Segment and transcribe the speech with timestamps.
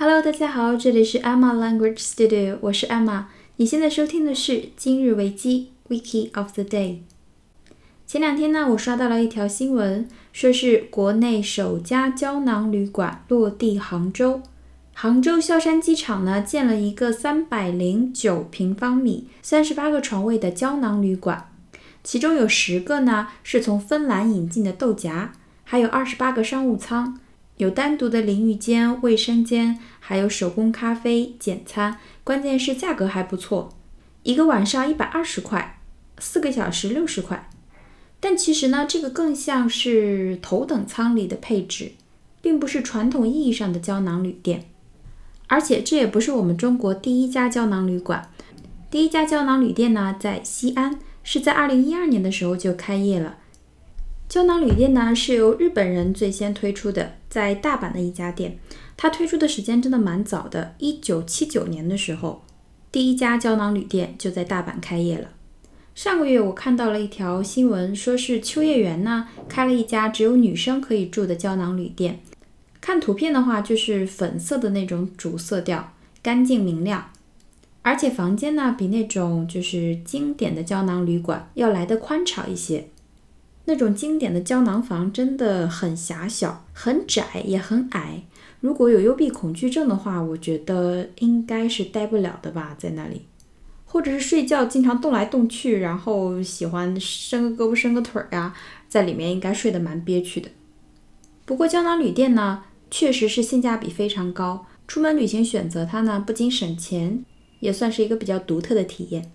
[0.00, 3.24] Hello，大家好，这里是 Emma Language Studio，我是 Emma。
[3.56, 6.98] 你现在收听的是今日维基 Wiki of the Day。
[8.06, 14.40] 前两天呢，我刷到了一条新闻，说是国内首家胶囊旅馆落地杭州。
[14.94, 21.50] 杭州萧山机场呢，建了一个三百零九平方米、三十八个床位的胶囊旅馆，
[22.04, 25.30] 其中有十个呢是从芬兰引进的豆荚，
[25.64, 27.18] 还有二十八个商务舱。
[27.58, 33.76] 有单独的淋浴间、卫生间，还有手工咖啡、简餐，关键是价格还不错，
[34.22, 35.80] 一个晚上一百二十块，
[36.18, 37.50] 四个小时六十块。
[38.20, 41.92] 但其实呢，这个更像是头等舱里的配置，
[42.40, 44.64] 并不是传统意义上的胶囊旅店。
[45.48, 48.30] 而且这也不是我们中国第一家胶囊旅馆，
[48.88, 53.38] 第一家胶囊旅店呢在西安，是在二零一二年的时候就开业了。
[54.28, 58.58] 胶囊旅店呢是由日本人最先推出的，在大阪的一家店。
[58.94, 62.42] 它推出的时间真的蛮早的，一九七九年的时候，
[62.92, 65.30] 第一家胶囊旅店就在大阪开业了。
[65.94, 72.20] 上个月我看到了一条新闻，说是秋叶原呢开了一家只有女生可以住的胶囊旅店。
[72.82, 77.12] 看图片的话，就是粉色的那种主色调，干净明亮，
[77.80, 82.88] 而且房间呢比那种就是经典的胶囊旅馆要来的宽敞一些。
[83.68, 88.22] 那种经典的胶囊房真的很狭小、很窄，也很矮。
[88.60, 93.26] 如果有幽闭恐惧症的话，我觉得应该是待不了的吧，在那里，
[93.84, 98.54] 或者是睡觉经常动来动去，然后喜欢伸个胳膊伸个腿儿呀，
[98.88, 100.48] 在里面应该睡得蛮憋屈的。
[101.44, 107.22] 不过胶囊旅店呢，确实是性价比非常高，出门旅行选择它呢，不仅省钱，
[107.60, 109.30] 也算是一个比较独特的体验。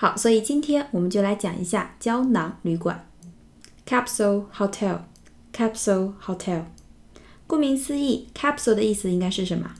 [0.00, 3.04] 好，所以今天我们就来讲一下胶囊旅馆
[3.84, 5.00] （Capsule Hotel）。
[5.52, 6.66] Capsule Hotel，
[7.48, 9.74] 顾名思义，capsule 的意思应该是什么？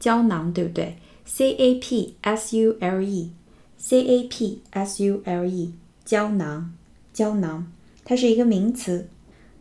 [0.00, 5.72] 胶囊，对不对？C A P S U L E，C A P S U L E，
[6.04, 6.72] 胶囊，
[7.12, 7.70] 胶囊，
[8.04, 9.08] 它是一个名词。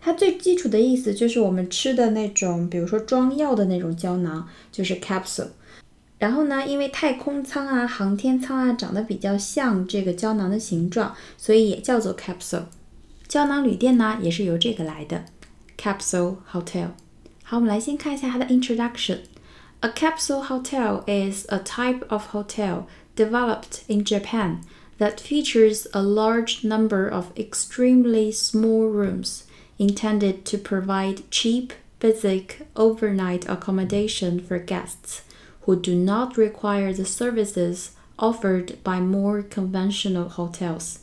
[0.01, 5.49] 它最基础的意思就是我们吃的那种，比如说装药的那种胶囊，就是 capsule。
[6.18, 12.64] 然后呢，因为太空舱啊、航天舱啊长得比较像这个胶囊的形状，所以也叫做 capsule。
[13.28, 15.24] 胶囊旅店呢也是由这个来的，
[15.76, 16.90] capsule hotel。
[17.42, 22.84] 好，我们来先看一下它的 introduction。A capsule hotel is a type of hotel
[23.16, 24.60] developed in Japan
[24.98, 29.42] that features a large number of extremely small rooms
[29.76, 35.22] intended to provide cheap, basic overnight accommodation for guests
[35.68, 40.96] who do not require the services offered by more conventional hotels。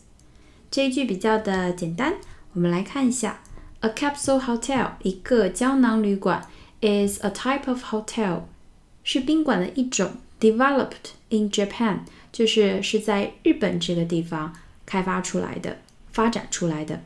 [0.69, 2.15] 这一句比较的简单，
[2.53, 3.41] 我们来看一下。
[3.81, 6.43] A capsule hotel，一个胶囊旅馆，
[6.81, 8.43] is a type of hotel，
[9.03, 10.13] 是宾馆的一种。
[10.39, 11.99] Developed in Japan，
[12.31, 14.55] 就是是在日本这个地方
[14.87, 15.77] 开发出来的、
[16.11, 17.01] 发展出来的。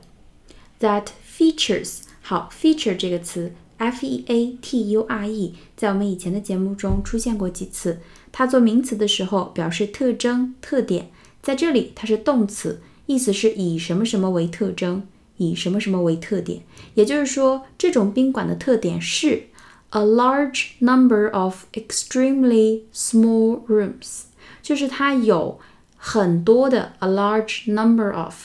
[0.80, 7.99] That features，好，feature 这个词 F E A T U R E 在我们以前的节目中出现过几次。
[8.31, 11.11] 它做名词的时候表示特征、特点，
[11.43, 15.09] 在这里它是动词，意思是以什么什么为特征，
[15.39, 16.61] 以什么什么为特点。
[16.93, 19.45] 也就是说，这种宾馆的特点是
[19.89, 24.25] a large number of extremely small rooms，
[24.63, 25.59] 就是它有
[25.97, 28.45] 很多的 a large number of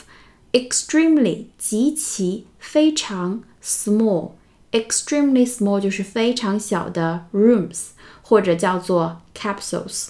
[0.52, 4.30] extremely 极其非常 small。
[4.75, 7.89] extremely small 就是非常小的 rooms，
[8.21, 10.09] 或者叫做 capsules，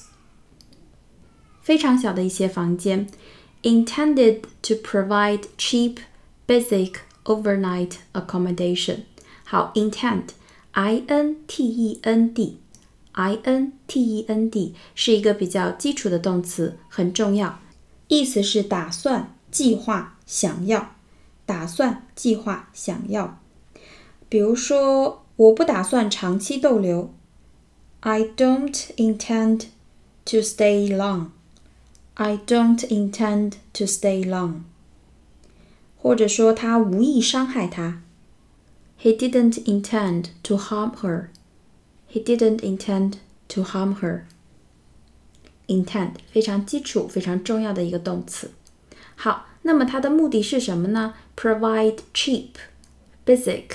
[1.62, 3.08] 非常小的一些房间，
[3.64, 5.98] intended to provide cheap,
[6.48, 9.02] basic overnight accommodation。
[9.44, 17.60] 好，intend，i n t e n d，i n t e n d 是一个比较基础的动词，很重要，
[18.08, 20.96] 意思是打算、计划、想要，
[21.46, 23.40] 打算、计划、想要。
[24.30, 27.14] 比如说，我不打算长期逗留。
[28.02, 29.66] I don't intend
[30.26, 31.28] to stay long.
[32.16, 34.62] I don't intend to stay long.
[35.98, 38.02] 或者说，他无意伤害她。
[39.00, 41.28] He didn't intend to harm her.
[42.12, 43.16] He didn't intend
[43.50, 44.24] to harm her.
[45.68, 48.52] Intend 非常基础、非常重要的一个动词。
[49.16, 51.14] 好，那么它的目的是什么呢？
[51.36, 52.50] Provide cheap,
[53.26, 53.66] basic.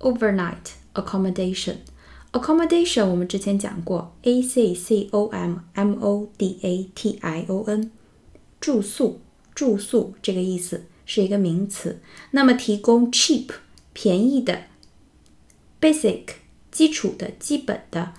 [0.00, 1.76] Overnight accommodation,
[2.32, 7.92] accommodation 我们之前讲过，a c c o m m o d a t i o n，
[8.60, 9.18] 住宿，
[9.54, 12.00] 住宿这个意思是一个名词。
[12.32, 13.50] 那么提供 cheap
[13.92, 14.62] 便宜的，
[15.80, 16.22] basic
[16.72, 18.12] 基础的、基本的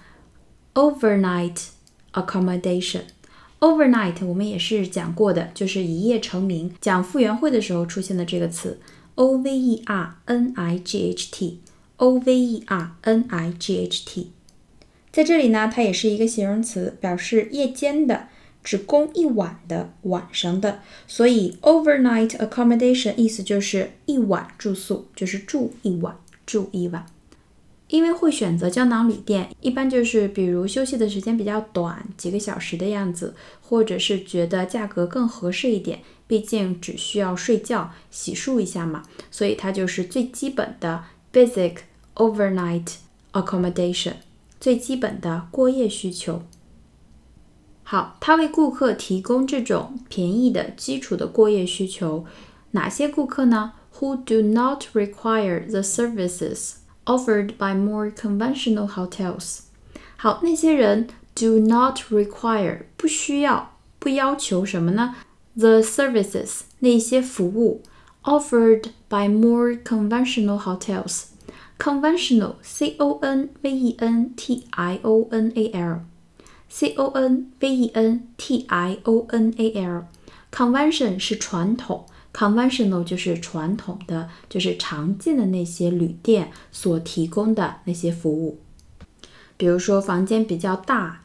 [0.73, 1.65] overnight
[2.13, 6.73] accommodation。overnight 我们也是讲过的，就是一夜成名。
[6.79, 8.79] 讲复原会的时候出现的这个词
[9.15, 11.59] o v e r n i g h t
[11.98, 14.32] O v e r n i g h t，
[15.12, 18.28] 在这里呢，它也是一个形容词，表示夜间的。
[18.64, 26.14] 只供一晚的晚上的，所以 overnight accommodation 意思就是一晚住宿，就是住一晚，
[26.44, 27.06] 住一晚。
[27.86, 41.76] 因为会选择胶囊旅店，一般就是比如休息的时间比较短，几个小时的样子，或者是觉得价格更合适一点，毕竟只需要睡觉、洗漱一下嘛，所以它就是最基本的 basic
[42.17, 42.95] overnight
[43.31, 44.13] accommodation，
[44.59, 46.43] 最基本的过夜需求。
[47.83, 52.25] 好，他为顾客提供这种便宜的基础的过夜需求。
[52.71, 53.73] 哪些顾客呢？
[53.99, 59.59] Who do not require the services offered by more conventional hotels？
[60.15, 65.15] 好，那些人 do not require 不需要、不要求什么呢？
[65.55, 67.83] The services 那些服务
[68.23, 71.25] offered by more conventional hotels。
[71.78, 76.00] Conventional C O N V E N T I O N A L。
[76.70, 82.04] C O N V E N T I O N A L，convention 是传统
[82.34, 88.60] ，conventional 就是传统的，就是常见的那些旅店所提供的那些服务。
[89.56, 91.22] 比如说房间比较大，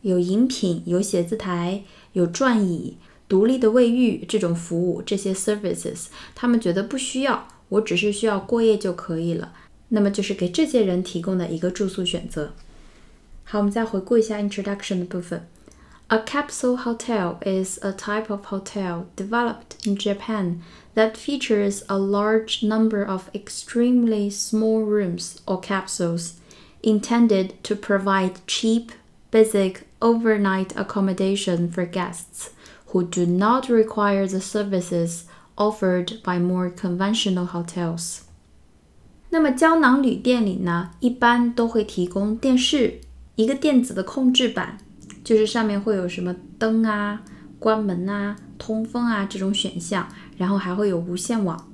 [0.00, 1.82] 有饮品，有写字台，
[2.14, 2.96] 有转椅，
[3.28, 9.52] 独立的卫浴这种服务，这些 services，他们觉得不需要，我只是需要过夜就可以了。
[9.89, 12.53] 那么就是给这些人提供的一个住宿选择。
[13.43, 15.47] 好，我们再回顾一下 introduction 的部分。
[16.07, 20.61] A capsule hotel is a type of hotel developed in Japan
[20.93, 26.33] that features a large number of extremely small rooms or capsules
[26.81, 28.91] intended to provide cheap,
[29.31, 32.49] basic overnight accommodation for guests
[32.87, 35.25] who do not require the services
[35.57, 38.23] offered by more conventional hotels.
[39.36, 43.02] 那么胶囊旅店里呢，一般都会提供电视、
[43.34, 44.78] 一个电子的控制板，
[45.22, 47.22] 就是上面会有什么灯啊、
[47.58, 51.70] 关门啊、通风啊这种选项，然后还会有无线网。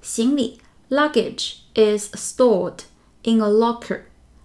[0.00, 0.58] 行李
[0.88, 2.78] luggage is stored
[3.24, 4.00] in a locker。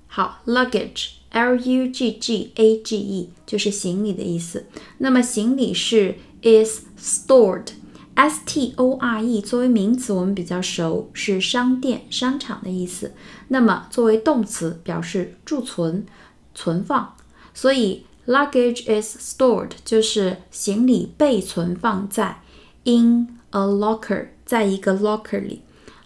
[0.07, 4.65] 好，luggage，l u g g a g e，就是行李的意思。
[4.97, 7.67] 那么行李是 is stored
[8.15, 13.13] Store 作为名词我们比较熟，是商店、商场的意思。
[13.47, 16.05] 那么作为动词表示贮存、
[16.53, 17.15] 存放，
[17.53, 22.41] 所以 luggage is stored 就是行李被存放在
[22.83, 25.61] in a locker，在一个 locker 里。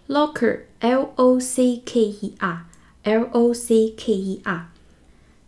[0.08, 2.66] locker l o c k e r
[3.04, 4.70] l o c k e r，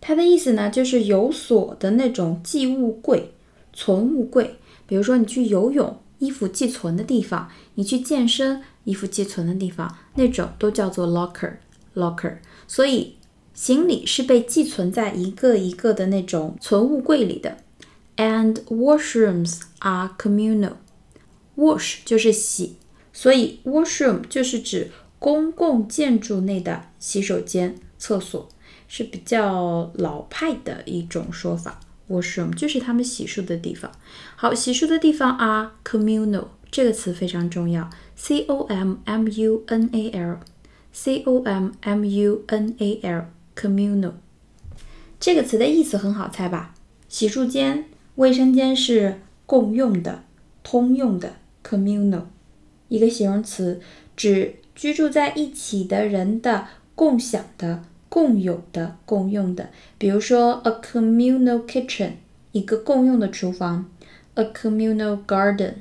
[0.01, 3.33] 它的意思呢就是有锁的那种寄物柜、
[3.71, 4.57] 存物柜。
[4.87, 11.57] 比如说你去游泳，衣服寄存的地方；你去健身，衣服寄存的地方，那种都叫做 locker。
[11.95, 12.37] locker，
[12.67, 13.15] 所以
[13.53, 17.57] 行李是被寄存在一个一个的那种存物柜里的。
[18.17, 20.73] And washrooms are communal.
[21.55, 22.75] Wash 就是洗，
[23.11, 28.47] 所以 washroom 就是指公共建筑内的洗手间、厕所，
[28.87, 31.79] 是比较老派的一种说法。
[32.09, 33.91] Washroom 就是他们洗漱的地方。
[34.35, 40.39] 好，洗漱的地方 are communal 这个词非常重要，c o m m u n a l。
[40.91, 44.13] c o m m u n a l communal
[45.19, 46.73] 这个词的意思很好猜吧？
[47.07, 47.85] 洗漱间、
[48.15, 50.23] 卫生间是共用的、
[50.63, 51.37] 通用的。
[51.63, 52.23] communal
[52.87, 53.81] 一个形容词，
[54.15, 59.69] 指居住在一起的人的共享的、共有的、共用的。
[59.97, 62.11] 比如说，a communal kitchen
[62.51, 63.85] 一个共用的厨房
[64.35, 65.73] ，a communal garden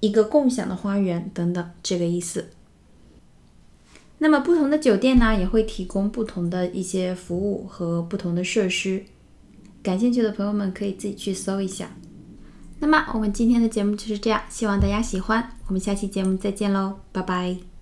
[0.00, 2.48] 一个共享的花园等等，这个意思。
[4.18, 9.04] 那么不同的酒店呢，也会提供不同的一些服务和不同的设施。
[9.82, 11.90] 感兴趣的朋友们可以自己去搜一下。
[12.80, 15.50] 那么我们今天的节目就是这样，希望大家喜欢。
[15.66, 17.75] 我们下期节目再见喽，拜拜。